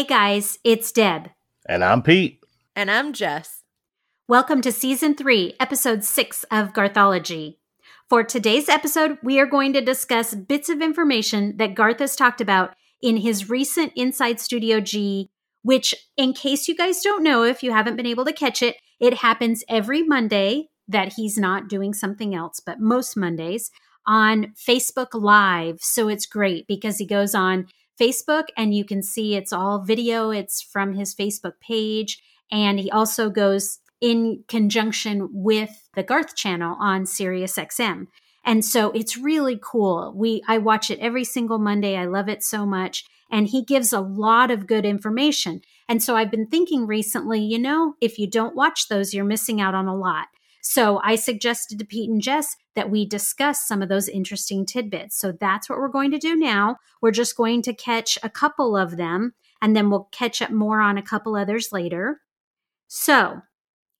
[0.00, 1.28] Hey guys, it's Deb.
[1.66, 2.42] And I'm Pete.
[2.74, 3.64] and I'm Jess.
[4.26, 7.58] Welcome to Season 3, Episode 6 of Garthology.
[8.08, 12.40] For today's episode, we are going to discuss bits of information that Garth has talked
[12.40, 15.28] about in his recent Inside Studio G,
[15.64, 18.76] which, in case you guys don't know, if you haven't been able to catch it,
[19.00, 23.70] it happens every Monday that he's not doing something else, but most Mondays
[24.06, 25.80] on Facebook Live.
[25.82, 27.66] So it's great because he goes on
[28.00, 32.22] Facebook and you can see it's all video, it's from his Facebook page.
[32.50, 38.06] And he also goes in conjunction with the Garth channel on Sirius XM.
[38.44, 40.14] And so it's really cool.
[40.16, 41.96] We I watch it every single Monday.
[41.96, 43.04] I love it so much.
[43.30, 45.60] And he gives a lot of good information.
[45.88, 49.60] And so I've been thinking recently, you know, if you don't watch those, you're missing
[49.60, 50.28] out on a lot.
[50.60, 55.18] So I suggested to Pete and Jess that we discuss some of those interesting tidbits.
[55.18, 56.76] So that's what we're going to do now.
[57.00, 60.80] We're just going to catch a couple of them and then we'll catch up more
[60.80, 62.20] on a couple others later.
[62.88, 63.42] So,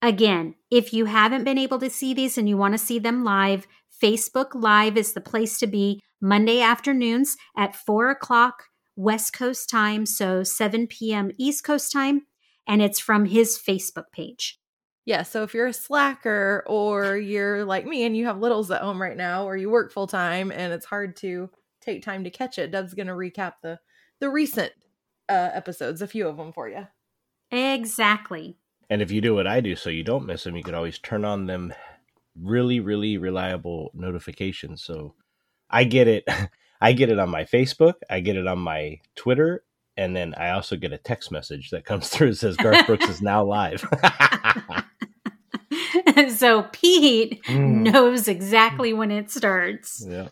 [0.03, 3.25] again, if you haven't been able to see these and you want to see them
[3.25, 3.66] live,
[4.03, 8.64] Facebook Live is the place to be Monday afternoons at 4 o'clock
[8.97, 11.31] West Coast time, so 7 p.m.
[11.38, 12.22] East Coast time,
[12.66, 14.59] and it's from his Facebook page.
[15.11, 18.80] Yeah, so if you're a slacker or you're like me and you have littles at
[18.80, 22.30] home right now or you work full time and it's hard to take time to
[22.30, 23.81] catch it, Deb's going to recap the
[24.20, 24.70] the recent
[25.28, 26.86] uh episodes, a few of them for you.
[27.50, 28.56] Exactly.
[28.88, 31.00] And if you do what I do so you don't miss them, you could always
[31.00, 31.75] turn on them
[32.41, 34.84] really, really reliable notifications.
[34.84, 35.16] So
[35.69, 36.22] I get it.
[36.81, 39.65] I get it on my Facebook, I get it on my Twitter,
[39.97, 43.09] and then I also get a text message that comes through that says Garth Brooks
[43.09, 43.84] is now live.
[46.37, 47.93] so Pete Mm.
[47.93, 50.04] knows exactly when it starts.
[50.09, 50.28] yeah.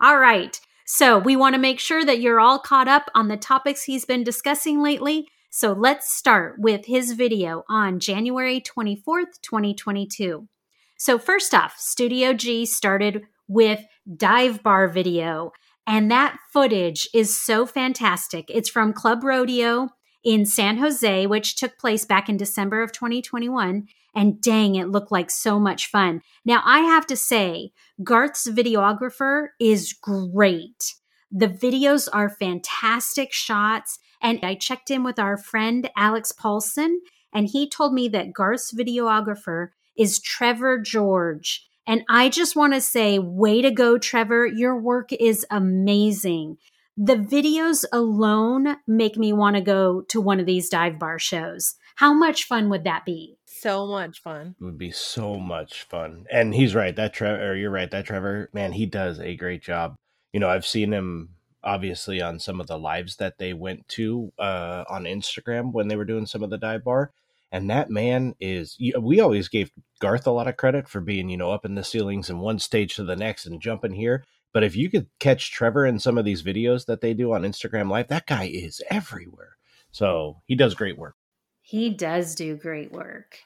[0.00, 0.58] All right.
[0.86, 4.04] So we want to make sure that you're all caught up on the topics he's
[4.04, 5.28] been discussing lately.
[5.50, 10.48] So let's start with his video on January 24th, 2022.
[10.96, 13.80] So, first off, Studio G started with
[14.16, 15.50] dive bar video,
[15.86, 18.44] and that footage is so fantastic.
[18.48, 19.88] It's from Club Rodeo
[20.22, 23.88] in San Jose, which took place back in December of 2021.
[24.14, 26.22] And dang, it looked like so much fun.
[26.44, 27.72] Now, I have to say,
[28.02, 30.94] Garth's videographer is great.
[31.30, 33.98] The videos are fantastic shots.
[34.20, 37.00] And I checked in with our friend Alex Paulson,
[37.32, 41.66] and he told me that Garth's videographer is Trevor George.
[41.86, 44.46] And I just want to say, way to go, Trevor.
[44.46, 46.58] Your work is amazing.
[47.02, 51.76] The videos alone make me want to go to one of these dive bar shows.
[51.94, 53.38] How much fun would that be?
[53.46, 54.54] So much fun.
[54.60, 56.26] It would be so much fun.
[56.30, 56.94] And he's right.
[56.94, 57.90] That Trevor, or you're right.
[57.90, 59.96] That Trevor, man, he does a great job.
[60.34, 61.30] You know, I've seen him
[61.64, 65.96] obviously on some of the lives that they went to uh, on Instagram when they
[65.96, 67.12] were doing some of the dive bar.
[67.50, 71.38] And that man is, we always gave Garth a lot of credit for being, you
[71.38, 74.22] know, up in the ceilings and one stage to the next and jumping here.
[74.52, 77.42] But if you could catch Trevor in some of these videos that they do on
[77.42, 79.56] Instagram Live, that guy is everywhere.
[79.92, 81.14] So he does great work.
[81.62, 83.38] He does do great work.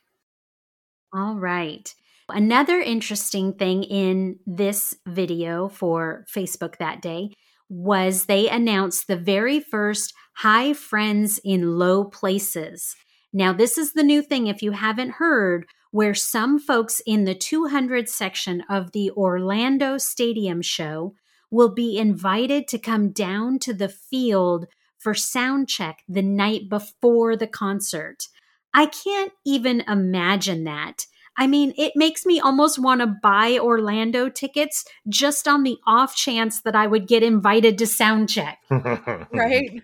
[1.12, 1.94] All right.
[2.28, 7.30] Another interesting thing in this video for Facebook that day
[7.68, 12.96] was they announced the very first High Friends in Low Places.
[13.32, 17.36] Now, this is the new thing, if you haven't heard, where some folks in the
[17.36, 21.14] 200 section of the Orlando Stadium show
[21.52, 24.66] will be invited to come down to the field
[24.98, 28.26] for sound check the night before the concert.
[28.74, 31.06] I can't even imagine that.
[31.38, 36.16] I mean, it makes me almost want to buy Orlando tickets just on the off
[36.16, 38.58] chance that I would get invited to sound check.
[38.68, 39.80] Right?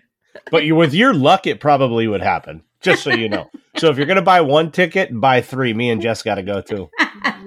[0.51, 2.63] but you, with your luck, it probably would happen.
[2.81, 3.49] Just so you know.
[3.77, 5.73] so if you're gonna buy one ticket, buy three.
[5.73, 6.89] Me and Jess got to go too.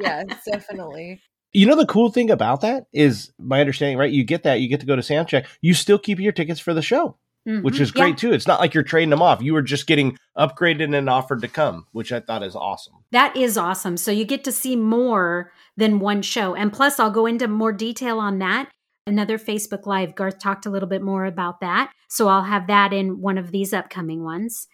[0.00, 1.20] yes, definitely.
[1.52, 4.10] You know the cool thing about that is my understanding, right?
[4.10, 5.46] You get that, you get to go to soundcheck.
[5.60, 7.80] You still keep your tickets for the show, which Mhm.
[7.80, 8.32] is great too.
[8.32, 9.40] It's not like you're trading them off.
[9.40, 12.94] You were just getting upgraded and offered to come, which I thought is awesome.
[13.12, 13.96] That is awesome.
[13.96, 16.54] So you get to see more than one show.
[16.56, 18.68] And plus, I'll go into more detail on that.
[19.06, 20.14] another Facebook Live.
[20.14, 21.92] Garth talked a little bit more about that.
[22.08, 24.66] So I'll have that in one of these upcoming ones.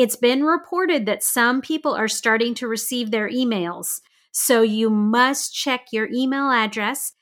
[0.00, 4.00] It's been reported that some people are starting to receive their emails.
[4.32, 7.12] So you must check your email address.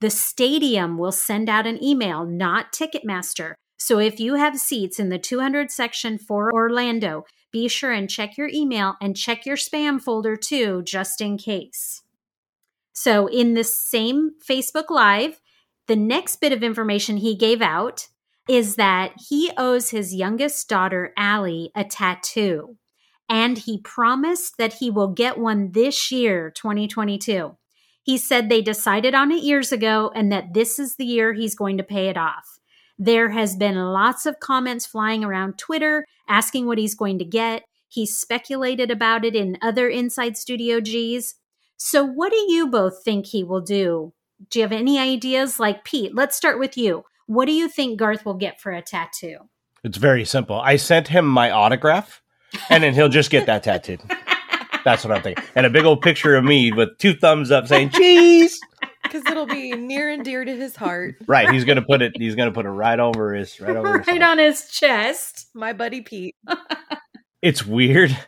[0.00, 3.54] The stadium will send out an email, not Ticketmaster.
[3.80, 8.38] So if you have seats in the 200 section for Orlando, be sure and check
[8.38, 12.04] your email and check your spam folder too, just in case.
[12.92, 15.40] So in the same Facebook Live,
[15.88, 18.06] the next bit of information he gave out
[18.50, 22.76] is that he owes his youngest daughter, Allie, a tattoo.
[23.28, 27.56] And he promised that he will get one this year, 2022.
[28.02, 31.54] He said they decided on it years ago and that this is the year he's
[31.54, 32.58] going to pay it off.
[32.98, 37.62] There has been lots of comments flying around Twitter asking what he's going to get.
[37.86, 41.34] He's speculated about it in other Inside Studio Gs.
[41.76, 44.12] So, what do you both think he will do?
[44.50, 45.60] Do you have any ideas?
[45.60, 47.04] Like Pete, let's start with you.
[47.30, 49.36] What do you think Garth will get for a tattoo?
[49.84, 50.60] It's very simple.
[50.60, 52.20] I sent him my autograph,
[52.68, 54.00] and then he'll just get that tattooed.
[54.84, 55.44] That's what I'm thinking.
[55.54, 58.58] And a big old picture of me with two thumbs up saying cheese.
[59.04, 61.18] Because it'll be near and dear to his heart.
[61.28, 61.48] Right.
[61.52, 64.22] He's gonna put it he's gonna put it right over his right over right heart.
[64.22, 65.50] on his chest.
[65.54, 66.34] My buddy Pete.
[67.42, 68.18] it's weird.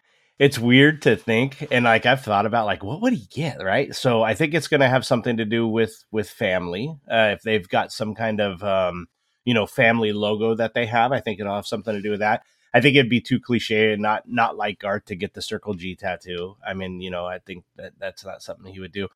[0.42, 3.94] It's weird to think, and like I've thought about, like what would he get, right?
[3.94, 6.98] So I think it's going to have something to do with with family.
[7.08, 9.06] Uh, if they've got some kind of um,
[9.44, 12.18] you know family logo that they have, I think it'll have something to do with
[12.18, 12.42] that.
[12.74, 15.74] I think it'd be too cliche and not not like art to get the Circle
[15.74, 16.56] G tattoo.
[16.66, 19.06] I mean, you know, I think that that's not something he would do.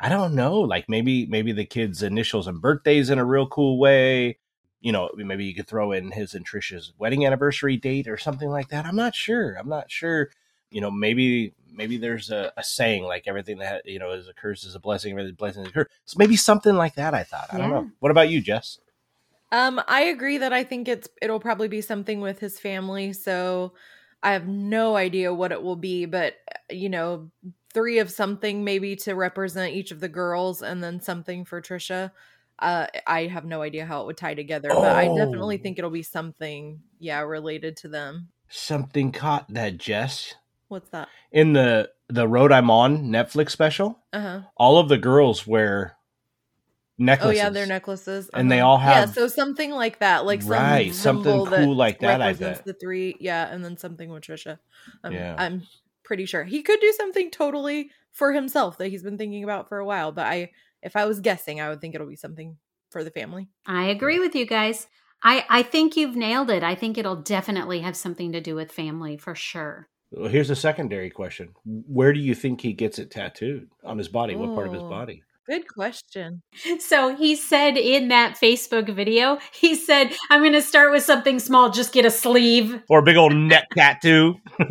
[0.00, 3.78] I don't know, like maybe maybe the kid's initials and birthdays in a real cool
[3.78, 4.38] way.
[4.80, 8.48] You know, maybe you could throw in his and Trisha's wedding anniversary date or something
[8.48, 8.86] like that.
[8.86, 9.56] I'm not sure.
[9.56, 10.30] I'm not sure
[10.70, 14.34] you know maybe maybe there's a, a, saying like everything that you know is a
[14.34, 17.22] curse is a blessing every blessing is a curse so maybe something like that i
[17.22, 17.62] thought i yeah.
[17.62, 18.78] don't know what about you jess
[19.52, 23.72] um i agree that i think it's it'll probably be something with his family so
[24.22, 26.34] i have no idea what it will be but
[26.70, 27.30] you know
[27.72, 32.10] three of something maybe to represent each of the girls and then something for trisha
[32.62, 35.62] uh, I have no idea how it would tie together, but I definitely Oh.
[35.62, 38.28] think it'll be something, yeah, related to them.
[38.50, 40.34] something caught that jess
[40.70, 41.08] What's that?
[41.32, 44.40] in the the road i'm on netflix special Uh huh.
[44.56, 45.96] all of the girls wear
[46.98, 47.26] necklaces.
[47.26, 50.48] Oh yeah, their necklaces, And they all have yeah, so something like that, like some
[50.50, 52.66] Right, something symbol cool like that, I represents bet.
[52.66, 54.58] the three, yeah, and then something with Trisha.
[55.04, 55.34] Um, Yeah.
[55.38, 55.62] I'm
[56.04, 59.78] pretty sure he could do something totally for himself that he's been thinking about for
[59.78, 60.12] a while.
[60.12, 60.50] But I,
[60.82, 62.56] if I was guessing, I would think it'll be something
[62.90, 63.48] for the family.
[63.66, 64.88] I agree with you guys.
[65.22, 66.62] I, I think you've nailed it.
[66.62, 69.88] I think it'll definitely have something to do with family for sure.
[70.12, 74.08] Well, here's a secondary question where do you think he gets it tattooed on his
[74.08, 74.88] body what part of his Oh.
[74.88, 76.42] body Good question.
[76.78, 81.40] So he said in that Facebook video, he said, I'm going to start with something
[81.40, 82.80] small, just get a sleeve.
[82.88, 84.36] or a big old neck tattoo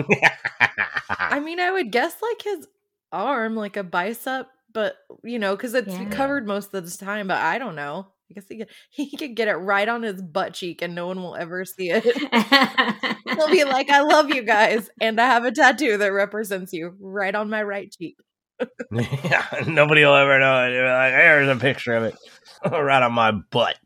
[1.20, 2.68] I mean, I would guess like his
[3.12, 6.10] arm, like a bicep, but you know, because it's Yeah.
[6.10, 7.28] covered most of the time.
[7.28, 8.08] But I don't know.
[8.30, 11.08] I guess he could he could get it right on his butt cheek, and no
[11.08, 12.04] one will ever see it.
[13.26, 16.96] He'll be like, "I love you guys, and I have a tattoo that represents you
[17.00, 18.18] right on my right cheek."
[18.92, 20.72] yeah, nobody will ever know it.
[20.72, 22.16] Like, There's a picture of it
[22.72, 23.78] right on my butt.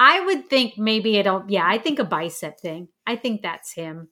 [0.00, 2.88] I would think maybe it'll, yeah, I think a bicep thing.
[3.06, 4.08] I think that's him.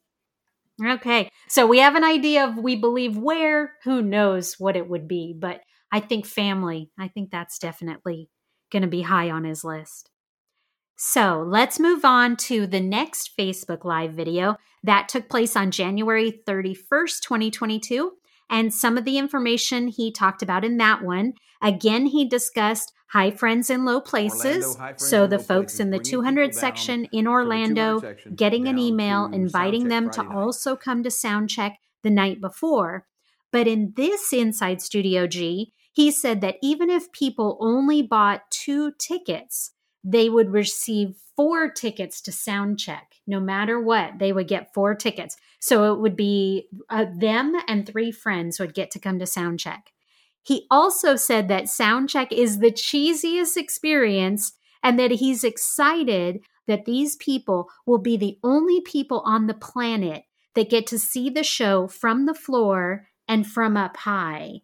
[0.84, 1.28] Okay.
[1.48, 5.34] So we have an idea of we believe where, who knows what it would be,
[5.38, 5.60] but
[5.92, 8.30] I think family, I think that's definitely
[8.72, 10.10] going to be high on his list.
[10.96, 16.40] So let's move on to the next Facebook Live video that took place on January
[16.46, 18.12] 31st, 2022.
[18.50, 21.34] And some of the information he talked about in that one.
[21.62, 24.76] Again, he discussed high friends in low places.
[24.76, 28.34] Orlando, so the folks places, in the 200 people down section in Orlando 200 section
[28.34, 30.36] getting an email inviting Soundcheck them to night.
[30.36, 33.06] also come to sound check the night before.
[33.50, 38.92] But in this Inside Studio G, he said that even if people only bought two
[38.98, 39.72] tickets,
[40.02, 43.14] they would receive four tickets to sound check.
[43.26, 45.36] No matter what, they would get four tickets.
[45.60, 49.60] So it would be uh, them and three friends would get to come to sound
[49.60, 49.92] check.
[50.42, 56.84] He also said that sound check is the cheesiest experience and that he's excited that
[56.84, 61.44] these people will be the only people on the planet that get to see the
[61.44, 64.62] show from the floor and from up high.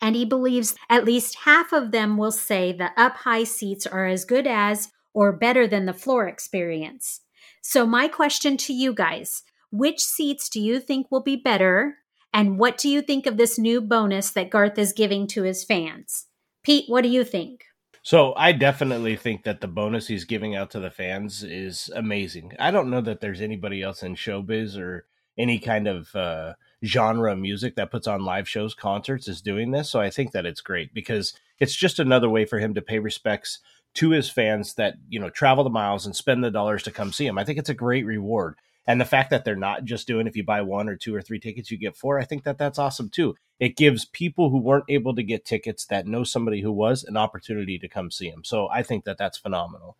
[0.00, 4.06] And he believes at least half of them will say the up high seats are
[4.06, 7.22] as good as or better than the floor experience.
[7.62, 11.96] So, my question to you guys which seats do you think will be better?
[12.32, 15.64] And what do you think of this new bonus that Garth is giving to his
[15.64, 16.26] fans?
[16.62, 17.64] Pete, what do you think?
[18.02, 22.52] So I definitely think that the bonus he's giving out to the fans is amazing.
[22.58, 27.32] I don't know that there's anybody else in showbiz or any kind of uh, genre
[27.32, 29.90] of music that puts on live shows, concerts is doing this.
[29.90, 32.98] So I think that it's great because it's just another way for him to pay
[32.98, 33.60] respects
[33.94, 37.12] to his fans that you know travel the miles and spend the dollars to come
[37.12, 37.38] see him.
[37.38, 38.56] I think it's a great reward.
[38.86, 41.20] And the fact that they're not just doing if you buy one or two or
[41.20, 43.34] three tickets, you get four, I think that that's awesome too.
[43.58, 47.16] It gives people who weren't able to get tickets that know somebody who was an
[47.16, 48.44] opportunity to come see him.
[48.44, 49.96] So I think that that's phenomenal.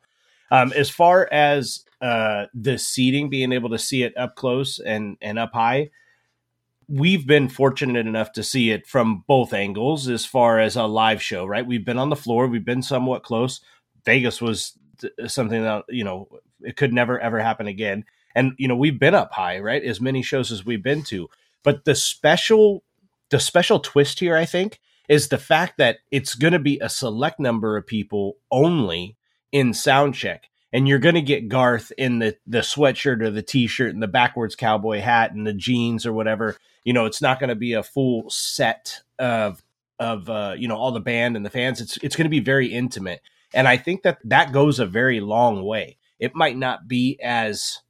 [0.52, 5.16] Um, as far as uh, the seating, being able to see it up close and,
[5.20, 5.90] and up high,
[6.88, 11.22] we've been fortunate enough to see it from both angles as far as a live
[11.22, 11.66] show, right?
[11.66, 13.60] We've been on the floor, we've been somewhat close.
[14.04, 14.78] Vegas was
[15.26, 16.28] something that, you know,
[16.62, 18.04] it could never ever happen again.
[18.34, 19.82] And you know, we've been up high, right?
[19.82, 21.28] As many shows as we've been to.
[21.62, 22.84] But the special
[23.30, 26.88] the special twist here, I think, is the fact that it's going to be a
[26.88, 29.16] select number of people only
[29.52, 30.48] in sound check.
[30.76, 34.02] And you're going to get Garth in the, the sweatshirt or the t shirt and
[34.02, 36.54] the backwards cowboy hat and the jeans or whatever.
[36.84, 39.62] You know, it's not going to be a full set of,
[39.98, 41.80] of, uh, you know, all the band and the fans.
[41.80, 43.22] It's, it's going to be very intimate.
[43.54, 45.96] And I think that that goes a very long way.
[46.18, 47.80] It might not be as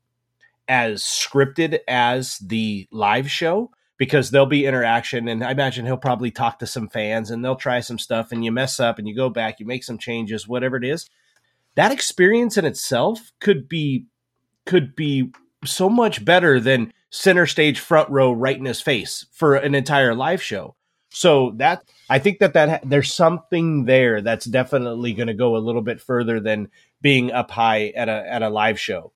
[0.68, 6.30] as scripted as the live show because there'll be interaction and I imagine he'll probably
[6.30, 9.16] talk to some fans and they'll try some stuff and you mess up and you
[9.16, 11.10] go back, you make some changes, whatever it is.
[11.76, 14.06] That experience in itself could be
[14.64, 15.30] could be
[15.64, 20.14] so much better than center stage front row right in his face for an entire
[20.14, 20.75] live show.
[21.11, 25.59] So that I think that that there's something there that's definitely going to go a
[25.59, 26.68] little bit further than
[27.00, 29.12] being up high at a at a live show.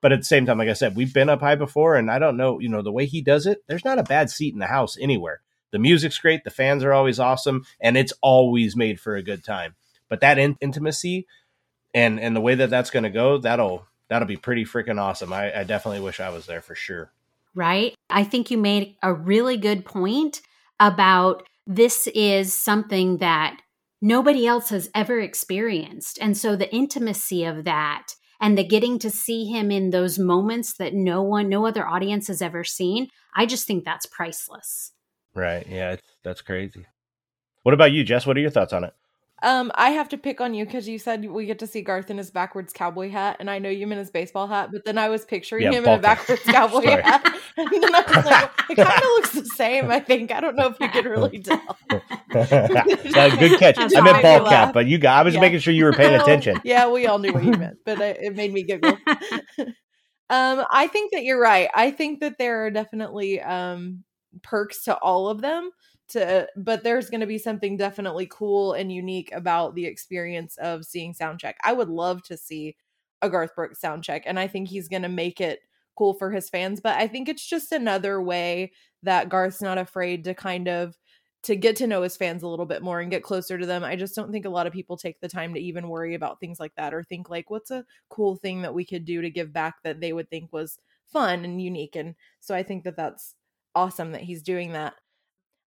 [0.00, 2.18] But at the same time, like I said, we've been up high before, and I
[2.18, 4.60] don't know, you know, the way he does it, there's not a bad seat in
[4.60, 5.40] the house anywhere.
[5.72, 9.42] The music's great, the fans are always awesome, and it's always made for a good
[9.42, 9.74] time.
[10.08, 11.26] But that in- intimacy
[11.96, 15.32] and and the way that that's going to go, that'll that'll be pretty freaking awesome.
[15.32, 17.10] I, I definitely wish I was there for sure.
[17.54, 17.94] Right.
[18.10, 20.42] I think you made a really good point
[20.78, 23.60] about this is something that
[24.02, 26.18] nobody else has ever experienced.
[26.20, 28.08] And so the intimacy of that
[28.42, 32.28] and the getting to see him in those moments that no one, no other audience
[32.28, 34.92] has ever seen, I just think that's priceless.
[35.34, 35.66] Right.
[35.66, 36.84] Yeah, that's crazy.
[37.62, 38.26] What about you, Jess?
[38.26, 38.92] What are your thoughts on it?
[39.42, 42.10] Um, I have to pick on you because you said we get to see Garth
[42.10, 44.96] in his backwards cowboy hat, and I know you meant his baseball hat, but then
[44.96, 47.22] I was picturing yeah, him in a backwards cowboy hat,
[47.58, 49.90] and then I was like, it kind of looks the same.
[49.90, 51.60] I think I don't know if you can really tell.
[52.32, 53.78] good catch.
[53.78, 55.18] I meant ball cap, but you got.
[55.18, 55.40] I was yeah.
[55.40, 56.58] making sure you were paying attention.
[56.64, 58.96] yeah, we all knew what you meant, but it, it made me giggle.
[59.58, 61.68] um, I think that you're right.
[61.74, 64.02] I think that there are definitely um
[64.42, 65.70] perks to all of them
[66.08, 70.84] to but there's going to be something definitely cool and unique about the experience of
[70.84, 72.76] seeing soundcheck i would love to see
[73.22, 75.60] a garth brooks soundcheck and i think he's going to make it
[75.96, 78.70] cool for his fans but i think it's just another way
[79.02, 80.96] that garth's not afraid to kind of
[81.42, 83.84] to get to know his fans a little bit more and get closer to them.
[83.84, 86.40] I just don't think a lot of people take the time to even worry about
[86.40, 89.30] things like that or think like what's a cool thing that we could do to
[89.30, 91.94] give back that they would think was fun and unique?
[91.94, 93.36] And so i think that that's
[93.76, 94.94] awesome that he's doing that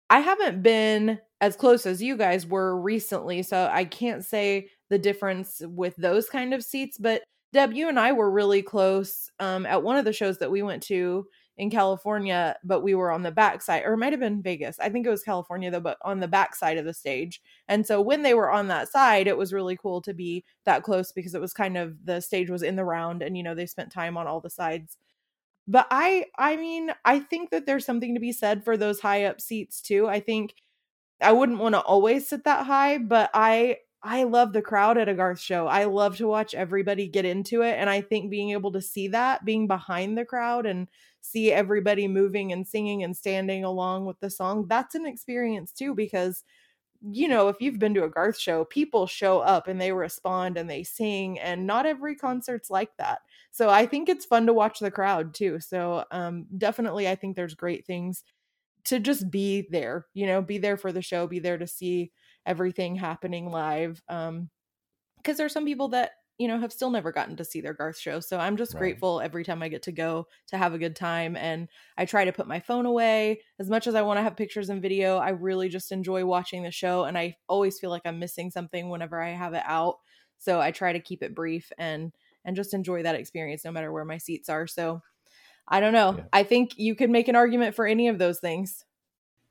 [0.10, 4.98] I haven't been as close as you guys were recently, so I can't say the
[4.98, 6.98] difference with those kind of seats.
[6.98, 7.24] But
[7.54, 10.62] Deb, you and I were really close um, at one of the shows that we
[10.62, 11.26] went to
[11.58, 14.80] in California, but we were on the back side, or it might have been Vegas.
[14.80, 17.42] I think it was California though, but on the back side of the stage.
[17.68, 20.84] And so when they were on that side, it was really cool to be that
[20.84, 23.56] close because it was kind of the stage was in the round and you know
[23.56, 24.98] they spent time on all the sides
[25.70, 29.26] but i i mean i think that there's something to be said for those high
[29.26, 30.56] up seats too i think
[31.22, 35.10] i wouldn't want to always sit that high but i i love the crowd at
[35.10, 38.52] a garth show i love to watch everybody get into it and i think being
[38.52, 40.88] able to see that being behind the crowd and
[41.22, 45.94] see everybody moving and singing and standing along with the song that's an experience too
[45.96, 46.44] because
[47.02, 50.58] you know, if you've been to a Garth show, people show up and they respond
[50.58, 53.20] and they sing, and not every concert's like that.
[53.52, 55.60] So I think it's fun to watch the crowd too.
[55.60, 58.24] So um, definitely, I think there's great things
[58.86, 62.12] to just be there, you know, be there for the show, be there to see
[62.46, 64.02] everything happening live.
[64.10, 64.50] Um,
[65.18, 68.00] because there's some people that you know, have still never gotten to see their Garth
[68.00, 68.22] show.
[68.22, 68.80] So I'm just right.
[68.80, 71.36] grateful every time I get to go to have a good time.
[71.36, 71.68] And
[71.98, 74.70] I try to put my phone away as much as I want to have pictures
[74.70, 75.18] and video.
[75.18, 77.04] I really just enjoy watching the show.
[77.04, 79.98] And I always feel like I'm missing something whenever I have it out.
[80.38, 82.14] So I try to keep it brief and
[82.46, 84.66] and just enjoy that experience no matter where my seats are.
[84.66, 85.02] So
[85.68, 86.16] I don't know.
[86.18, 86.24] Yeah.
[86.32, 88.86] I think you could make an argument for any of those things.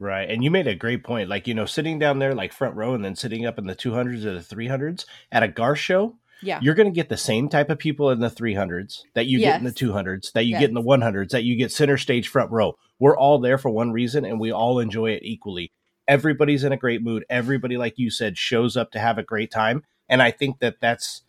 [0.00, 0.30] Right.
[0.30, 1.28] And you made a great point.
[1.28, 3.76] Like, you know, sitting down there like front row and then sitting up in the
[3.76, 6.60] 200s or the 300s at a Garth show, Yeah.
[6.62, 9.58] you're going to get the same type of people in the 300s that you get
[9.58, 10.60] in the 200s, that you Yes.
[10.60, 12.76] get in the 100s, that you get center stage front row.
[12.98, 15.72] We're all there for one reason and we all enjoy it equally.
[16.06, 17.24] Everybody's in a great mood.
[17.28, 19.84] Everybody, like you said, shows up to have a great time.
[20.08, 21.22] And I think that that's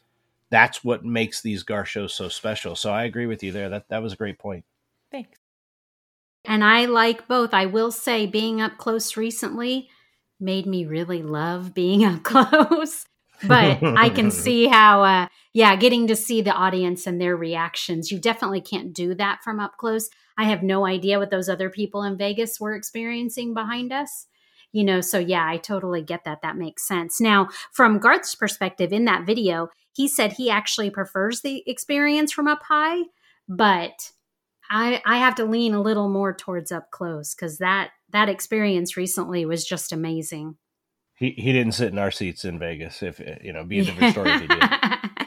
[0.52, 2.76] that's what makes these Garth shows so special.
[2.76, 3.70] So I agree with you there.
[3.70, 4.64] That that was a great point.
[5.12, 5.38] Thanks.
[6.46, 7.54] And I like both.
[7.54, 9.90] I will say, being up close recently
[10.40, 13.06] made me really love being up close.
[13.48, 18.12] But I can see how, uh, yeah, getting to see the audience and their reactions.
[18.12, 20.10] You definitely can't do that from up close.
[20.38, 24.28] I have no idea what those other people in Vegas were experiencing behind us.
[24.72, 26.44] You know, so yeah, I totally get that.
[26.44, 27.20] That makes sense.
[27.20, 32.48] Now, from Garth's perspective in that video, he said he actually prefers the experience from
[32.48, 33.04] up high,
[33.48, 34.12] but
[34.70, 38.96] I I have to lean a little more towards up close because that that experience
[38.96, 40.56] recently was just amazing.
[41.20, 43.04] He he didn't sit in our seats in Vegas.
[43.04, 44.64] If you know, be a different story if he did.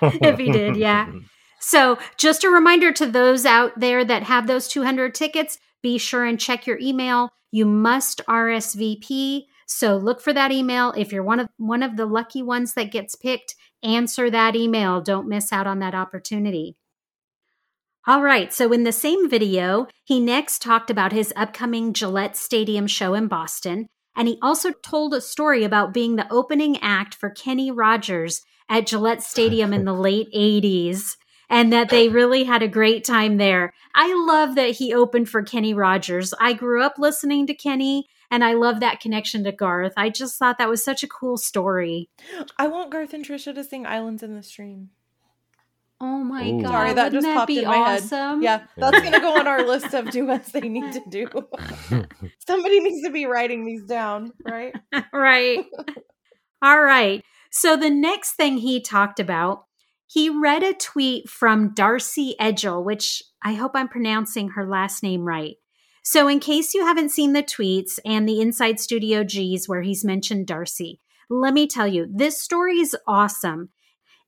[0.02, 1.06] if he did, yeah.
[1.12, 1.26] Mm-hmm.
[1.64, 6.24] So, just a reminder to those out there that have those 200 tickets, be sure
[6.24, 7.30] and check your email.
[7.52, 9.42] You must RSVP.
[9.68, 10.92] So, look for that email.
[10.96, 15.00] If you're one of one of the lucky ones that gets picked, answer that email.
[15.00, 16.76] Don't miss out on that opportunity.
[18.08, 22.88] All right, so in the same video, he next talked about his upcoming Gillette Stadium
[22.88, 27.30] show in Boston, and he also told a story about being the opening act for
[27.30, 31.16] Kenny Rogers at Gillette Stadium in the late 80s
[31.48, 33.74] and that they really had a great time there.
[33.94, 36.32] I love that he opened for Kenny Rogers.
[36.40, 39.92] I grew up listening to Kenny and I love that connection to Garth.
[39.96, 42.08] I just thought that was such a cool story.
[42.56, 44.88] I want Garth and Trisha to sing Islands in the Stream.
[46.04, 46.62] Oh my Ooh.
[46.62, 46.68] god.
[46.68, 48.02] Sorry, that wouldn't just popped be in my head.
[48.02, 48.42] awesome?
[48.42, 51.28] Yeah, that's going to go on our list of do duets they need to do.
[52.44, 54.74] Somebody needs to be writing these down, right?
[55.12, 55.64] right.
[56.60, 57.22] All right.
[57.52, 59.66] So the next thing he talked about,
[60.08, 65.22] he read a tweet from Darcy Edgel, which I hope I'm pronouncing her last name
[65.22, 65.54] right.
[66.04, 70.04] So, in case you haven't seen the tweets and the Inside Studio G's where he's
[70.04, 71.00] mentioned Darcy,
[71.30, 73.68] let me tell you, this story is awesome.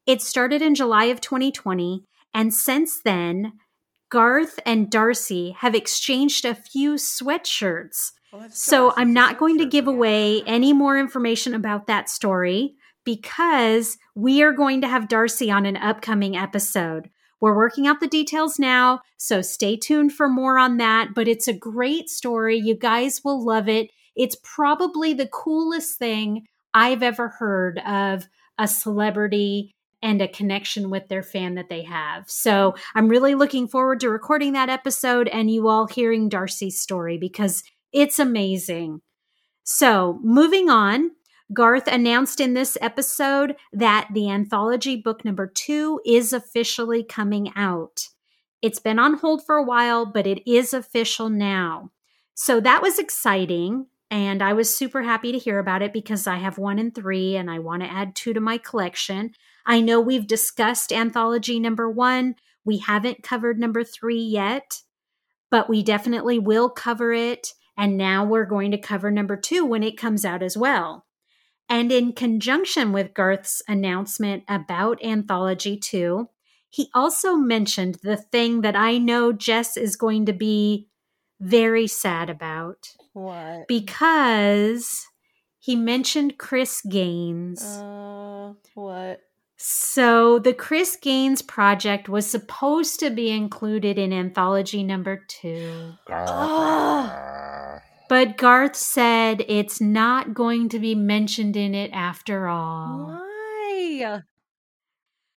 [0.06, 3.54] It started in July of 2020, and since then,
[4.10, 8.12] Garth and Darcy have exchanged a few sweatshirts.
[8.50, 14.42] So I'm not going to give away any more information about that story because we
[14.42, 17.10] are going to have Darcy on an upcoming episode.
[17.40, 21.08] We're working out the details now, so stay tuned for more on that.
[21.14, 22.56] But it's a great story.
[22.58, 23.90] You guys will love it.
[24.16, 28.26] It's probably the coolest thing I've ever heard of
[28.58, 29.73] a celebrity
[30.04, 32.30] and a connection with their fan that they have.
[32.30, 37.16] So I'm really looking forward to recording that episode and you all hearing Darcy's story
[37.16, 39.00] because it's amazing.
[39.64, 41.12] So, moving on,
[41.54, 48.08] Garth announced in this episode that the anthology book number two is officially coming out.
[48.60, 51.92] It's been on hold for a while, but it is official now.
[52.34, 53.86] So that was exciting.
[54.10, 57.36] And I was super happy to hear about it because I have one and three
[57.36, 59.32] and I want to add two to my collection.
[59.66, 62.36] I know we've discussed anthology number one.
[62.64, 64.82] We haven't covered number three yet,
[65.50, 67.48] but we definitely will cover it.
[67.76, 71.06] And now we're going to cover number two when it comes out as well.
[71.68, 76.28] And in conjunction with Garth's announcement about Anthology 2,
[76.68, 80.88] he also mentioned the thing that I know Jess is going to be
[81.40, 83.66] very sad about What?
[83.66, 85.06] because
[85.58, 87.64] he mentioned Chris Gaines.
[87.64, 89.20] Uh, what?
[89.56, 95.92] So the Chris Gaines project was supposed to be included in anthology number two.
[98.08, 103.06] But Garth said it's not going to be mentioned in it after all.
[103.08, 104.20] Why?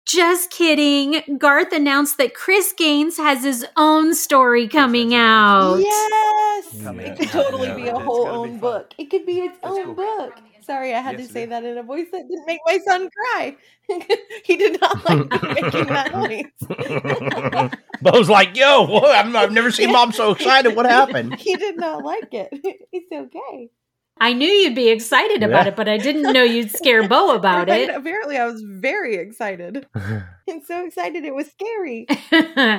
[0.06, 1.38] Just kidding.
[1.38, 5.76] Garth announced that Chris Gaines has his own story coming out.
[5.80, 7.18] Yes, Coming it out.
[7.20, 8.94] could totally Yeah, be a whole own book.
[8.98, 9.96] It could be its Let's own go.
[9.96, 10.40] book.
[10.68, 11.50] Sorry, I had Yes, to say is.
[11.50, 13.56] that in a voice that didn't make my son cry.
[14.46, 17.72] he did not like making that noise.
[18.02, 19.26] Bo's like, yo, what?
[19.26, 20.76] I'm, I've never seen mom so excited.
[20.76, 21.40] What happened?
[21.40, 22.50] he did not like it.
[22.92, 23.70] It's okay.
[24.20, 27.68] I knew you'd be excited about it, but I didn't know you'd scare Bo about
[27.70, 27.88] Right?
[27.88, 27.96] it.
[27.96, 29.86] Apparently, I was very excited.
[30.50, 32.08] And so excited it was scary.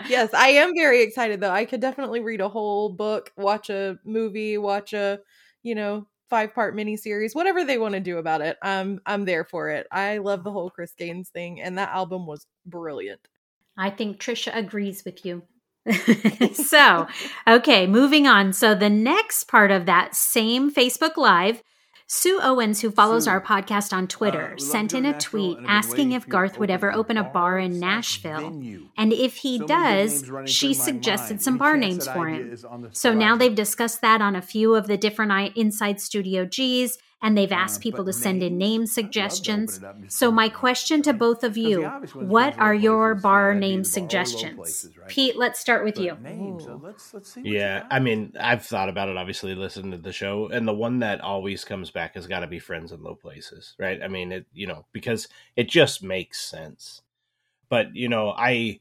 [0.09, 1.51] yes, I am very excited though.
[1.51, 5.21] I could definitely read a whole book, watch a movie, watch a,
[5.63, 8.57] you know, five part miniseries, whatever they want to do about it.
[8.63, 9.87] I'm I'm there for it.
[9.91, 13.21] I love the whole Chris Gaines thing, and that album was brilliant.
[13.77, 15.43] I think Trisha agrees with you.
[16.55, 17.07] so,
[17.47, 18.53] okay, moving on.
[18.53, 21.63] So, the next part of that same Facebook Live,
[22.11, 25.67] Sue Owens, who follows Sue, our podcast on Twitter, Uh, sent in a tweet and
[25.67, 28.49] I've been asking if for you to Garth would ever open a bar in Nashville.
[28.49, 28.87] venue.
[28.97, 31.43] And if he So does, she suggested mind.
[31.43, 32.51] some Any bar names for him.
[32.51, 35.53] is on the So now they've discussed that on a few of the different I-
[35.55, 38.95] Inside Studio Gs, and they've Uh, asked people but to send in name I'd love
[38.95, 39.79] to open suggestions.
[39.79, 40.13] it up, Mr.
[40.13, 41.83] So, my question to both of you
[42.15, 44.55] what are your bar name the bar or low suggestions?
[44.57, 45.09] places, right?
[45.09, 46.17] Pete, let's start with But you.
[46.23, 46.65] Names.
[46.65, 47.43] So let's let's see.
[47.45, 47.85] Yeah, you.
[47.91, 49.17] I mean, I've thought about it.
[49.17, 52.47] Obviously, listened to the show, and the one that always comes back has got to
[52.47, 54.01] be "Friends in Low Places," right?
[54.03, 57.03] I mean, it you know because it just makes sense.
[57.69, 58.81] But you know, I,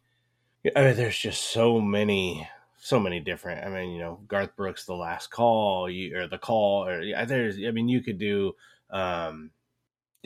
[0.75, 2.47] I mean, there's just so many,
[2.87, 3.65] so many different.
[3.65, 7.57] I mean, you know, Garth Brooks, "The Last Call," you, or "The Call," or there's.
[7.57, 8.53] I mean, you could do.
[8.89, 9.51] um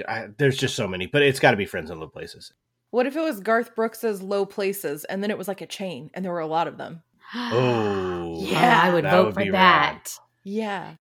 [0.08, 2.54] I, There's just so many, but it's got to be "Friends in Low Places."
[2.92, 6.12] What if it was Garth Brooks's Low Places and then it was like a chain
[6.14, 7.02] and there were a lot of them?
[7.34, 9.94] Oh, yeah, I would vote would for that.
[9.94, 10.12] rad.
[10.44, 10.96] Yeah.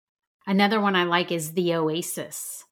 [0.47, 2.65] Another one I like is the Oasis.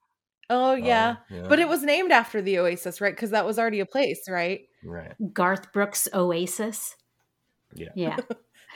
[0.50, 1.16] Oh yeah.
[1.18, 1.46] Oh, yeah.
[1.48, 3.14] But it was named after the Oasis, right?
[3.14, 4.68] Because that was already a place, right?
[4.84, 5.14] right.
[5.32, 6.96] Garth Brooks Oasis.
[7.74, 7.88] Yeah.
[7.94, 8.16] Yeah.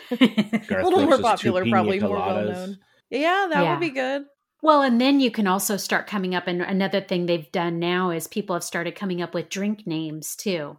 [0.10, 2.78] Garth a little more Brooks' two popular, pina probably more well known.
[3.10, 3.70] Yeah, that Yeah.
[3.70, 4.24] would be good.
[4.62, 8.10] well, and then you can also start coming up, and another thing they've done now
[8.10, 10.78] is people have started coming up with drink names too.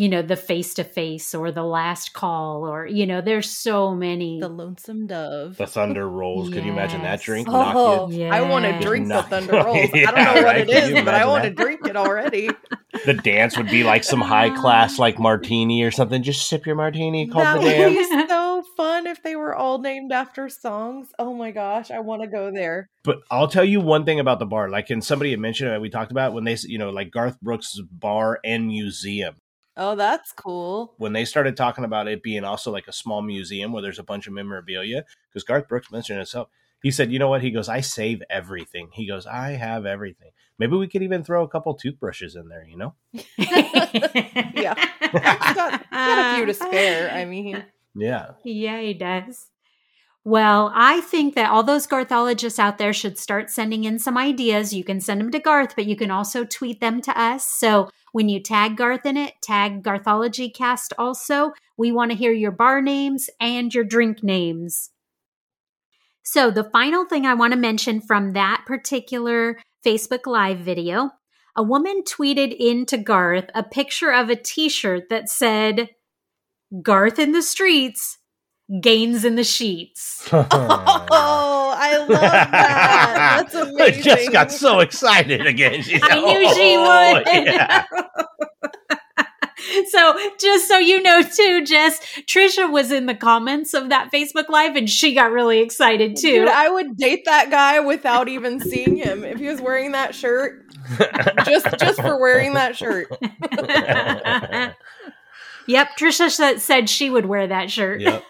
[0.00, 3.94] You know, the face to face or the last call, or, you know, there's so
[3.94, 4.40] many.
[4.40, 5.58] The Lonesome Dove.
[5.58, 6.48] The Thunder Rolls.
[6.48, 7.48] Could you imagine that drink?
[7.48, 8.80] Oh, Knock you- oh, I want to Yeah.
[8.80, 9.90] drink the Thunder Rolls.
[9.92, 10.68] I don't know what right?
[10.68, 12.48] it Can but I want to drink it already.
[13.06, 16.22] The dance would be like some high class, like martini or something.
[16.22, 17.28] Just sip your martini.
[17.28, 17.94] Called that the dance.
[18.10, 21.08] would be so fun if they were all named after songs.
[21.18, 22.88] Oh my gosh, I want to go there.
[23.04, 24.68] But I'll tell you one thing about the bar.
[24.68, 25.80] Like, and somebody had mentioned it.
[25.80, 29.36] We talked about when they, s- you know, like Garth Brooks' bar and museum.
[29.82, 30.92] Oh, that's cool.
[30.98, 34.02] When they started talking about it being also like a small museum where there's a
[34.02, 36.48] bunch of memorabilia, because Garth Brooks mentioned it himself.
[36.82, 40.32] He said, "You know what?" He goes, "I save everything." He goes, "I have everything.
[40.58, 42.94] Maybe we could even throw a couple toothbrushes in there." You know?
[44.60, 44.74] Yeah.
[45.00, 45.10] He's
[45.54, 47.10] got, he's got a few to spare.
[47.10, 47.64] I mean,
[47.94, 48.32] Yeah.
[48.44, 49.46] Yeah, he does.
[50.24, 54.74] Well, I think that all those Garthologists out there should start sending in some ideas.
[54.74, 57.46] You can send them to Garth, but you can also tweet them to us.
[57.46, 61.52] So when you tag Garth in it, tag Garthology Cast also.
[61.76, 64.90] We want to hear your bar names and your drink names.
[66.22, 71.10] So the final thing I want to mention from that particular Facebook Live video,
[71.56, 75.90] a woman tweeted into Garth a picture of a t-shirt that said,
[76.82, 78.18] Garth in the streets,
[78.80, 80.28] Gaines in the sheets.
[80.32, 81.46] oh,
[81.80, 83.46] I love that.
[83.50, 84.02] That's I amazing.
[84.02, 85.82] just got so excited again.
[85.82, 87.84] She's I like, knew she "Oh, would." yeah."
[89.90, 94.48] so, just so you know, too, Jess, Trisha was in the comments of that Facebook
[94.48, 96.40] Live and she got really excited too.
[96.40, 100.14] Dude, I would date that guy without even seeing him if he was wearing that
[100.14, 100.66] shirt.
[101.46, 103.08] Just, just for wearing that shirt.
[105.66, 108.00] yep, Trisha said she would wear that shirt.
[108.00, 108.24] Yep.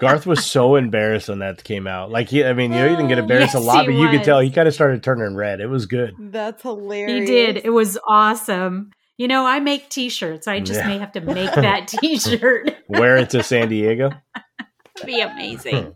[0.00, 2.10] Garth was so embarrassed when that came out.
[2.10, 3.92] Like, he, I mean, you know, he didn't get Oh, embarrassed yes, a lot, he
[3.92, 5.60] but you could tell he kind of started turning red.
[5.60, 6.14] It was good.
[6.18, 7.28] That's hilarious.
[7.28, 7.58] He did.
[7.64, 8.90] It was awesome.
[9.18, 10.48] You know, I make t-shirts.
[10.48, 10.88] I just Yeah.
[10.88, 12.74] may have to make that t-shirt.
[12.88, 14.10] Wear it to San Diego.
[15.04, 15.94] be amazing.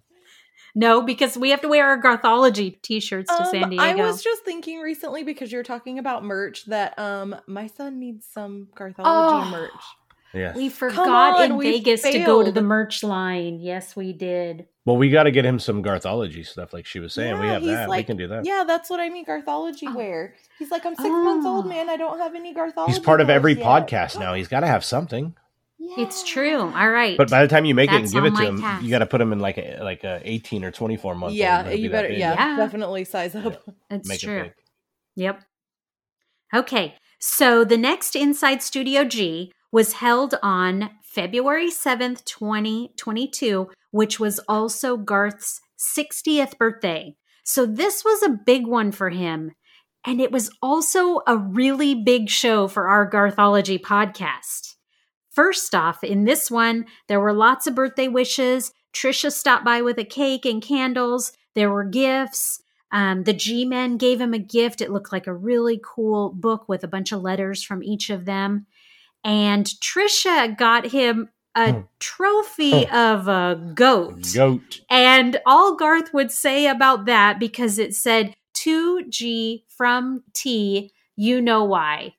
[0.75, 3.83] no, because we have to wear our Garthology t-shirts to Um, San Diego.
[3.83, 8.27] I was just thinking recently because you're talking about merch that um my son needs
[8.31, 9.49] some Garthology Oh.
[9.51, 9.71] merch.
[10.35, 10.55] Yeah.
[10.55, 13.61] we forgot on, in we Vegas to go to the merch line.
[13.61, 14.67] Yes, we did.
[14.85, 17.39] Well, we got to get him some Garthology stuff, like she was saying.
[17.41, 17.89] we have he's that.
[17.89, 18.45] we can do that.
[18.45, 19.25] Yeah, that's what I mean.
[19.25, 19.95] Garthology Oh.
[19.97, 20.35] wear.
[20.59, 21.69] He's like, I'm six months old, Oh.
[21.69, 21.89] man.
[21.89, 22.89] I don't have any Garthology.
[22.89, 24.35] He's part of every yet." podcast now.
[24.35, 25.35] He's got to have something.
[25.79, 26.59] It's true.
[26.61, 27.17] All right.
[27.17, 28.83] But by the time you make it and give it to him, task.
[28.85, 31.35] you got to put him in like a like a eighteen or twenty four month.
[31.35, 32.09] Yeah, you better.
[32.11, 32.57] Yeah, Yeah.
[32.57, 33.63] definitely size up.
[33.91, 34.43] it's make true.
[34.45, 34.55] it.
[35.17, 35.43] Yep.
[36.55, 36.95] Okay.
[37.19, 44.97] So the next Inside Studio G was held on February 7th, 2022, which was also
[44.97, 47.17] Garth's 60th birthday.
[47.43, 49.51] So this was a big one for him.
[50.07, 54.77] And it was also a really big show for our Garthology podcast.
[55.33, 58.73] First off, in this one, there were lots of birthday wishes.
[58.93, 61.33] Trisha stopped by with a cake and candles.
[61.57, 62.63] There were gifts.
[62.93, 64.81] Um, the G Men gave him a gift.
[64.81, 68.25] It looked like a really cool book with a bunch of letters from each of
[68.25, 68.69] them.
[69.25, 71.81] And Trisha got him a Hmm.
[72.01, 74.33] trophy of a goat.
[74.35, 74.81] Goat.
[74.91, 81.65] And all Garth would say about that, because it said 2G from T, you know
[81.65, 82.15] why.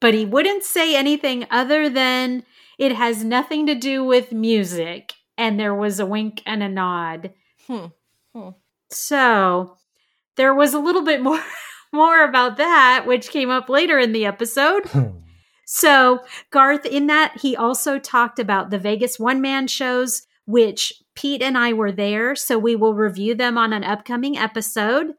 [0.00, 2.44] But he wouldn't say anything other than
[2.78, 5.12] It has nothing to do with music.
[5.38, 7.32] And there was a wink and a nod.
[7.68, 7.86] Hmm.
[8.34, 8.48] Hmm.
[8.90, 9.76] So
[10.36, 11.42] there was a little bit more
[11.92, 14.88] more about that, which came up later in the episode.
[15.64, 16.20] So,
[16.50, 21.56] Garth, in that, he also talked about the Vegas one man shows, which Pete and
[21.56, 22.34] I were there.
[22.34, 25.14] So, we will review them on an upcoming episode.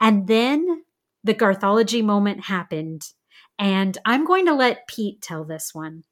[0.00, 0.82] And then
[1.22, 3.02] the Garthology moment happened.
[3.58, 6.04] And I'm going to let Pete tell this one.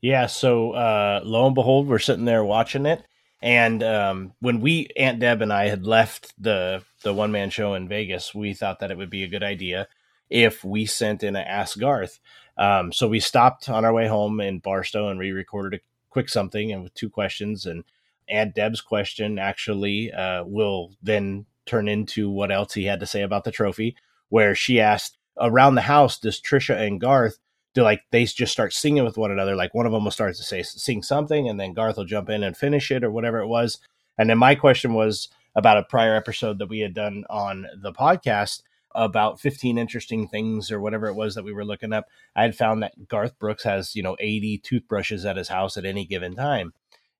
[0.00, 3.04] Yeah, so uh, lo and behold, we're sitting there watching it,
[3.42, 7.74] and um, when we Aunt Deb and I had left the the one man show
[7.74, 9.88] in Vegas, we thought that it would be a good idea
[10.30, 12.20] if we sent in a Ask Garth.
[12.56, 16.72] Um, so we stopped on our way home in Barstow and re-recorded a quick something
[16.72, 17.66] and with two questions.
[17.66, 17.84] And
[18.28, 23.22] Aunt Deb's question actually uh, will then turn into what else he had to say
[23.22, 23.96] about the trophy,
[24.28, 27.38] where she asked around the house, does Trisha and Garth
[27.74, 29.56] do like they just start singing with one another?
[29.56, 32.28] Like one of them will start to say sing something, and then Garth will jump
[32.28, 33.78] in and finish it or whatever it was.
[34.18, 37.92] And then my question was about a prior episode that we had done on the
[37.92, 38.62] podcast
[38.94, 42.06] about 15 interesting things or whatever it was that we were looking up.
[42.34, 45.84] I had found that Garth Brooks has, you know, 80 toothbrushes at his house at
[45.84, 46.72] any given time.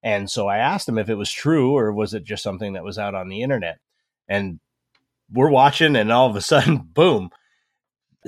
[0.03, 2.83] And so I asked him if it was true or was it just something that
[2.83, 3.79] was out on the internet.
[4.27, 4.59] And
[5.31, 7.29] we're watching, and all of a sudden, boom,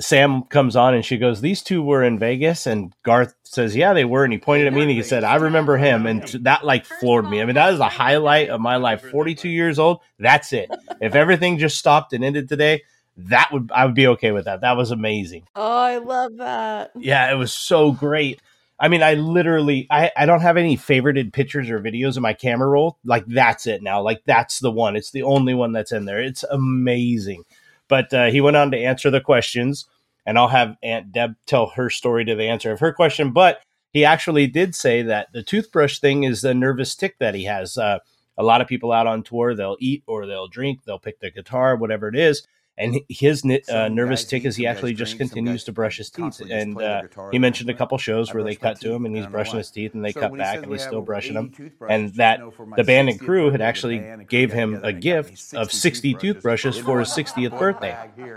[0.00, 2.66] Sam comes on and she goes, These two were in Vegas.
[2.66, 4.24] And Garth says, Yeah, they were.
[4.24, 6.06] And he pointed at me and he said, I remember him.
[6.06, 7.40] And that like floored me.
[7.40, 9.02] I mean, that is a highlight of my life.
[9.08, 10.00] 42 years old.
[10.18, 10.68] That's it.
[11.00, 12.82] If everything just stopped and ended today,
[13.16, 14.62] that would, I would be okay with that.
[14.62, 15.46] That was amazing.
[15.54, 16.92] Oh, I love that.
[16.96, 18.40] Yeah, it was so great.
[18.78, 22.32] I mean, I literally, I, I don't have any favorited pictures or videos in my
[22.32, 22.98] camera roll.
[23.04, 24.02] Like, that's it now.
[24.02, 24.96] Like, that's the one.
[24.96, 26.20] It's the only one that's in there.
[26.20, 27.44] It's amazing.
[27.88, 29.86] But uh, he went on to answer the questions,
[30.26, 33.30] and I'll have Aunt Deb tell her story to the answer of her question.
[33.30, 33.60] But
[33.92, 37.78] he actually did say that the toothbrush thing is the nervous tic that he has.
[37.78, 38.00] Uh,
[38.36, 41.30] a lot of people out on tour, they'll eat or they'll drink, they'll pick the
[41.30, 42.44] guitar, whatever it is,
[42.76, 46.40] and his uh, nervous tic is he actually just continues to brush his teeth.
[46.50, 49.58] And uh, he mentioned a couple shows where they cut to him and he's brushing
[49.58, 51.52] his teeth, and they cut back and he's still brushing them.
[51.88, 52.40] And that
[52.76, 56.76] the band and crew had actually gave him a gift of 60 toothbrushes.
[56.78, 57.96] for his 60th birthday,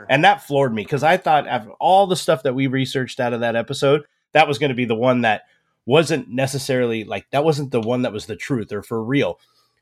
[0.10, 3.34] and that floored me because I thought after all the stuff that we researched out
[3.34, 5.44] of that episode, that was going to be the one that
[5.88, 9.40] wasn't necessarily like that wasn't the one that was the truth or for real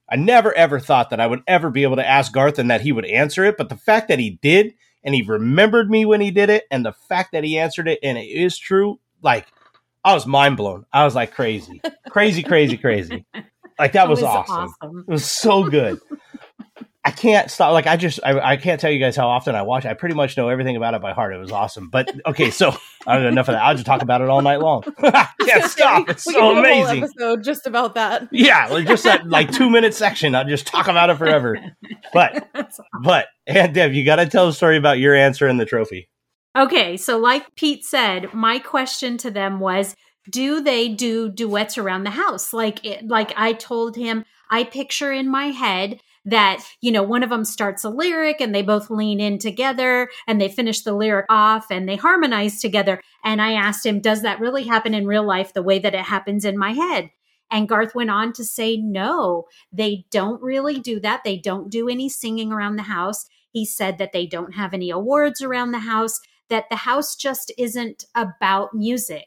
[0.09, 2.81] I never ever thought that I would ever be able to ask Garth and that
[2.81, 3.57] he would answer it.
[3.57, 6.83] But the fact that he did and he remembered me when he did it, and
[6.83, 9.47] the fact that he answered it and it is true, like
[10.03, 10.85] I was mind blown.
[10.91, 13.25] I was like crazy, crazy, crazy, crazy.
[13.77, 14.55] Like that was, was awesome.
[14.81, 15.05] awesome.
[15.07, 15.99] It was so good.
[17.05, 17.71] I can't stop.
[17.71, 19.85] Like I just, I, I, can't tell you guys how often I watch.
[19.85, 21.35] I pretty much know everything about it by heart.
[21.35, 21.87] It was awesome.
[21.87, 23.61] But okay, so I don't know enough of that.
[23.61, 24.83] I'll just talk about it all night long.
[24.97, 26.09] I can't stop.
[26.09, 27.03] It's so amazing.
[27.03, 28.27] episode just about that.
[28.31, 30.33] Yeah, like just that like two minute section.
[30.33, 31.59] I'll just talk about it forever.
[32.11, 32.49] But,
[33.03, 36.09] but Aunt Deb, you got to tell the story about your answer in the trophy.
[36.57, 39.95] Okay, so like Pete said, my question to them was,
[40.31, 42.51] do they do duets around the house?
[42.51, 47.23] Like, it, like I told him, I picture in my head that, you know, one
[47.23, 50.93] of them starts a lyric and they both lean in together and they finish the
[50.93, 53.01] lyric off and they harmonize together.
[53.23, 56.01] And I asked him, does that really happen in real life the way that it
[56.01, 57.11] happens in my head?
[57.51, 61.23] And Garth went on to say, no, they don't really do that.
[61.23, 63.25] They don't do any singing around the house.
[63.51, 67.53] He said that they don't have any awards around the house, that the house just
[67.57, 69.25] isn't about music.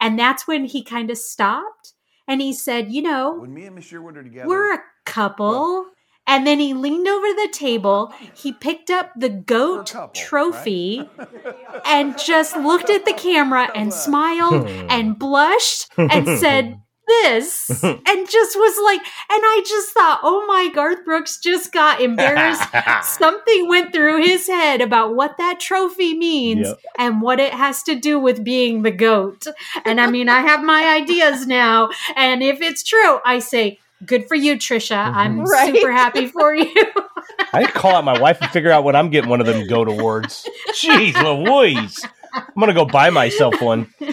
[0.00, 1.94] And that's when he kind of stopped
[2.28, 5.50] and he said, you know, when me and Monsieur were together, we're a couple.
[5.50, 5.90] Well,
[6.26, 8.12] and then he leaned over the table.
[8.34, 11.82] He picked up the goat couple, trophy right?
[11.84, 14.86] and just looked at the camera and smiled hmm.
[14.90, 20.68] and blushed and said, this and just was like and i just thought oh my
[20.74, 22.64] garth brooks just got embarrassed
[23.02, 26.78] something went through his head about what that trophy means yep.
[26.98, 29.46] and what it has to do with being the goat
[29.84, 34.26] and i mean i have my ideas now and if it's true i say good
[34.26, 34.96] for you, Trisha.
[34.96, 35.18] Mm-hmm.
[35.18, 35.74] I'm right?
[35.74, 36.72] super happy for you.
[37.52, 39.46] I need to call out my wife and figure out when I'm getting one of
[39.46, 40.48] them goat awards.
[40.70, 42.04] Jeez Louise.
[42.34, 43.92] I'm gonna go buy myself one.
[44.00, 44.10] oh,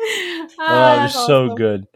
[0.00, 1.86] it was so good.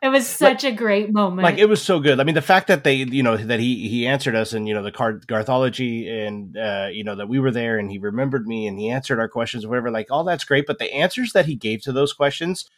[0.00, 1.42] It was such like, a great moment.
[1.42, 2.20] Like it was so good.
[2.20, 4.74] I mean, the fact that they, you know, that he he answered us and you
[4.74, 8.46] know the card Garthology and uh, you know that we were there and he remembered
[8.46, 9.90] me and he answered our questions, whatever.
[9.90, 12.68] Like all that's great, but the answers that he gave to those questions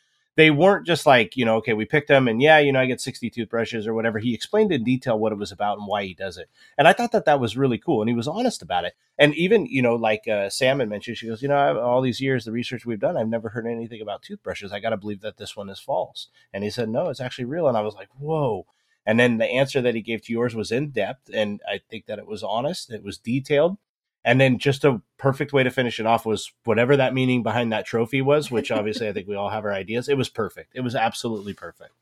[0.41, 2.87] they weren't just like, you know, okay, we picked them and yeah, you know, I
[2.87, 4.19] get 60 toothbrushes or whatever.
[4.19, 6.49] He explained in detail what it was about and why he does it.
[6.79, 8.01] And I thought that that was really cool.
[8.01, 8.95] And he was honest about it.
[9.19, 12.23] And even, you know, like uh, Sam had mentioned, she goes, you know, all these
[12.23, 14.73] years, the research we've done, I've never heard anything about toothbrushes.
[14.73, 16.29] I got to believe that this one is false.
[16.55, 17.69] And he said, no, it's actually real.
[17.69, 18.65] And I was like, whoa.
[19.05, 21.29] And then the answer that he gave to yours was in depth.
[21.35, 23.77] And I think that it was honest, it was detailed.
[24.25, 27.73] And then just a perfect way to finish it off was whatever that meaning behind
[27.73, 30.09] that trophy was, which obviously I think we all have our ideas.
[30.09, 30.73] It was perfect.
[30.75, 31.95] It was absolutely perfect.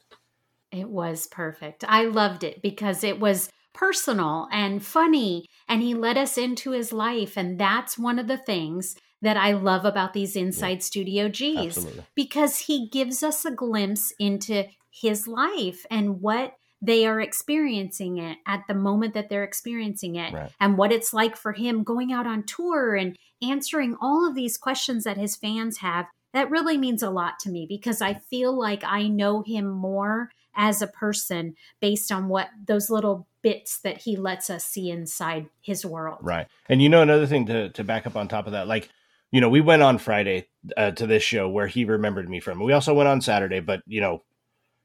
[0.71, 1.85] It was perfect.
[1.89, 6.93] I loved it because it was personal and funny and he let us into his
[6.93, 10.79] life and that's one of the things that I love about these Inside yeah.
[10.79, 12.05] Studio Gs Absolutely.
[12.15, 18.39] because he gives us a glimpse into his life and what they are experiencing it
[18.47, 20.53] at the moment that they're experiencing it right.
[20.61, 24.57] and what it's like for him going out on tour and answering all of these
[24.57, 28.57] questions that his fans have that really means a lot to me because I feel
[28.57, 33.99] like I know him more as a person based on what those little bits that
[33.99, 36.19] he lets us see inside his world.
[36.21, 36.47] Right.
[36.69, 38.89] And you know another thing to to back up on top of that like
[39.31, 42.63] you know we went on Friday uh, to this show where he remembered me from.
[42.63, 44.23] We also went on Saturday but you know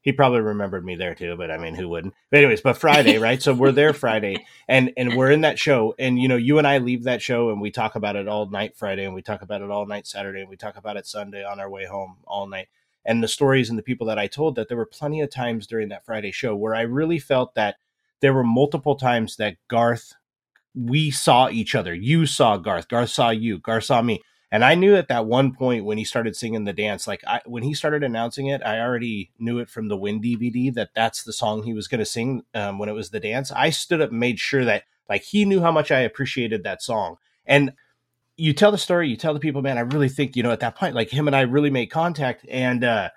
[0.04, 2.13] he probably remembered me there too, but I mean, who wouldn't?
[2.30, 3.42] But anyways, but Friday, right?
[3.42, 6.68] So we're there Friday, and and we're in that show, and you know, you and
[6.68, 9.42] I leave that show, and we talk about it all night Friday, and we talk
[9.42, 12.18] about it all night Saturday, and we talk about it Sunday on our way home
[12.26, 12.68] all night.
[13.06, 15.68] And the stories and the people that I told that there were plenty of times
[15.68, 17.78] during that Friday show where I really felt that
[18.20, 20.13] there were multiple times that Garth,
[20.76, 21.94] we saw each other.
[21.94, 24.22] You saw Garth, Garth saw you, Garth saw me
[24.54, 27.42] and I knew at that one point when he started singing the dance, like I,
[27.48, 31.24] when he started announcing it, I already knew it from the Win DVD that that's
[31.24, 33.52] the song he was going to sing um, when it was the dance.
[33.52, 36.84] I stood up and made sure that like he knew how much I appreciated that
[36.84, 37.16] song.
[37.48, 37.74] And
[38.38, 40.60] you tell the story, you tell the people, man, I really think, you know, at
[40.60, 42.46] that point, like him and I really made contact.
[42.48, 43.10] And, uh,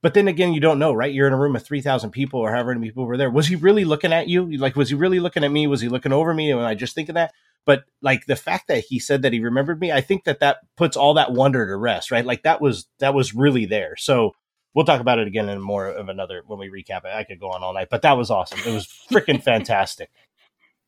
[0.00, 1.12] but then again, you don't know, right?
[1.12, 3.32] You're in a room of 3,000 people or however many people were there.
[3.32, 4.56] Was he really looking at you?
[4.58, 5.66] Like, was he really looking at me?
[5.66, 6.52] Was he looking over me?
[6.52, 7.32] And I just thinking that?
[7.66, 10.58] But like the fact that he said that he remembered me i think that that
[10.76, 12.24] puts all that wonder to rest right?
[12.24, 13.96] Like that was that was really there.
[13.96, 14.32] So
[14.74, 17.14] we'll talk about it again in more of another when we recap it.
[17.14, 18.60] I could go on all night but that was awesome.
[18.66, 20.10] It was freaking fantastic.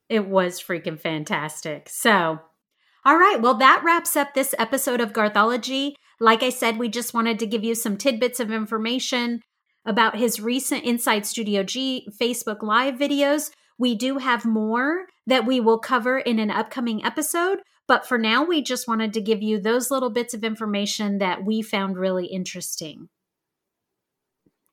[0.08, 1.88] It was freaking fantastic.
[1.88, 2.40] So
[3.04, 5.94] all right well that wraps up this episode of garthology.
[6.20, 9.42] Like i said we just wanted to give you some tidbits of information
[9.84, 15.60] about his recent inside studio g facebook live videos we do have more that we
[15.60, 17.58] will cover in an upcoming episode.
[17.88, 21.44] But for now, we just wanted to give you those little bits of information that
[21.44, 23.08] we found really interesting.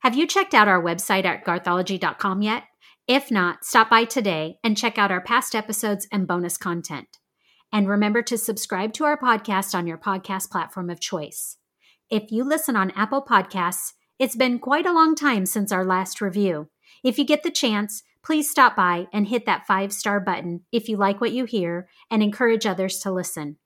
[0.00, 2.64] Have you checked out our website at garthology.com yet?
[3.06, 7.18] If not, stop by today and check out our past episodes and bonus content.
[7.72, 11.56] And remember to subscribe to our podcast on your podcast platform of choice.
[12.10, 16.20] If you listen on Apple Podcasts, it's been quite a long time since our last
[16.20, 16.68] review.
[17.02, 20.88] If you get the chance, please stop by and hit that five star button if
[20.88, 23.56] you like what you hear and encourage others to listen.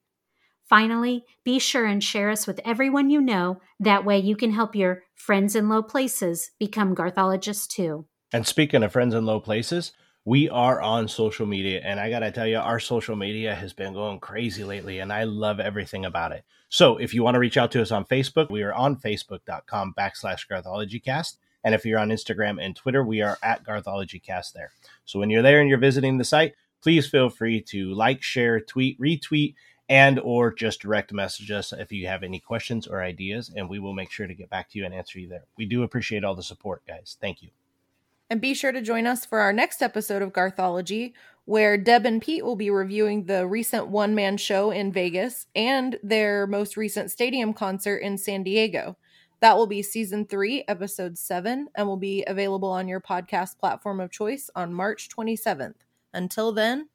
[0.69, 3.59] Finally, be sure and share us with everyone you know.
[3.81, 8.07] That way, you can help your friends in low places become Garthologists too.
[8.33, 9.93] And speaking of friends in low places,
[10.27, 11.81] we are on social media.
[11.83, 15.11] And I got to tell you, our social media has been going crazy lately, and
[15.11, 16.45] I love everything about it.
[16.69, 19.95] So if you want to reach out to us on Facebook, we are on facebook.com
[19.97, 21.39] backslash garthologycast.
[21.65, 24.71] And if you're on Instagram and Twitter, we are at GarthologyCast there.
[25.05, 28.61] So when you're there and you're visiting the site, please feel free to like, share,
[28.61, 29.55] tweet, retweet,
[29.89, 33.79] and or just direct message us if you have any questions or ideas, and we
[33.79, 35.45] will make sure to get back to you and answer you there.
[35.57, 37.17] We do appreciate all the support, guys.
[37.21, 37.49] Thank you.
[38.31, 41.15] And be sure to join us for our next episode of Garthology,
[41.47, 45.99] where Deb and Pete will be reviewing the recent one man show in Vegas and
[46.03, 48.99] their most recent stadium concert in San Diego.
[49.41, 54.01] That will be season three, episode seven, and will be available on your podcast platform
[54.01, 55.75] of choice on March 27th.
[56.13, 56.89] Until then,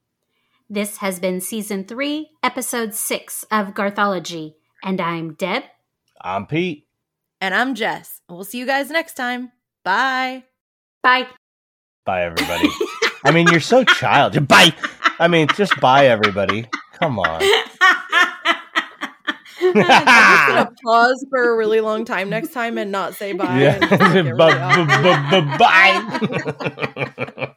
[0.69, 4.55] this has been season three, episode six of Garthology.
[4.83, 5.63] And I'm Deb.
[6.19, 6.87] I'm Pete.
[7.39, 8.21] And I'm Jess.
[8.29, 9.51] We'll see you guys next time.
[9.83, 10.43] Bye.
[11.01, 11.27] Bye.
[12.05, 12.67] Bye, everybody.
[13.23, 14.47] I mean, you're so child.
[14.47, 14.73] Bye.
[15.19, 16.67] I mean, just bye, everybody.
[16.93, 17.41] Come on.
[19.75, 23.59] I'm just gonna pause for a really long time next time and not say bye.
[23.59, 23.79] Yeah.
[24.13, 24.33] Really
[25.57, 27.55] bye.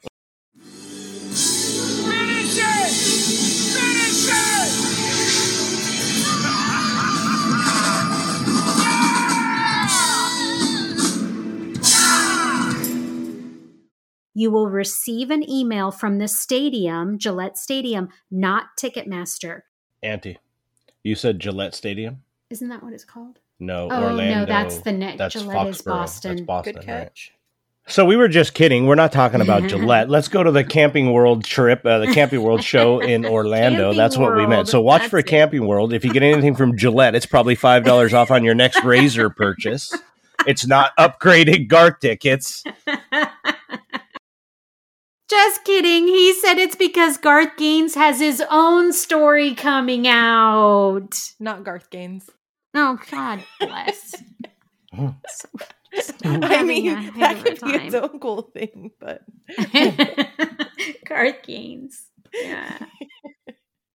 [14.36, 19.60] you will receive an email from the stadium, Gillette Stadium, not Ticketmaster.
[20.02, 20.38] Auntie.
[21.06, 22.22] You said Gillette Stadium?
[22.50, 23.38] Isn't that what it's called?
[23.60, 24.40] No, Oh Orlando.
[24.40, 25.18] no, that's the next.
[25.18, 25.84] That's Gillette is Foxborough.
[25.84, 26.30] Boston.
[26.36, 26.86] That's Boston, Good right?
[26.86, 27.32] catch.
[27.86, 28.86] So we were just kidding.
[28.88, 30.10] We're not talking about Gillette.
[30.10, 33.82] Let's go to the Camping World trip, uh, the Camping World show in Orlando.
[33.84, 34.66] Camping That's what we meant.
[34.66, 35.26] So watch That's for it.
[35.26, 35.92] Camping World.
[35.92, 39.30] If you get anything from Gillette, it's probably five dollars off on your next razor
[39.30, 39.96] purchase.
[40.44, 42.64] It's not upgraded Garth tickets.
[45.28, 46.06] Just kidding.
[46.06, 51.18] He said it's because Garth Gaines has his own story coming out.
[51.40, 52.30] Not Garth Gaines.
[52.74, 54.14] Oh God bless.
[54.94, 55.48] So-
[55.94, 56.86] just I mean,
[57.18, 57.80] that of a could be time.
[57.82, 59.22] its own cool thing, but
[61.06, 62.06] Garth Gaines.
[62.32, 62.78] Yeah.